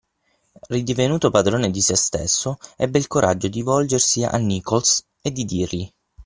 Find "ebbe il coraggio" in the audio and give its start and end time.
2.75-3.49